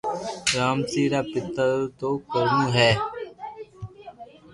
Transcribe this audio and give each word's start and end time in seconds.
رامسي 0.55 1.03
رآ 1.11 1.21
پيتا 1.31 1.63
رو 1.71 1.83
نو 1.99 2.09
ڪرمون 2.31 2.67
ھي 2.77 2.91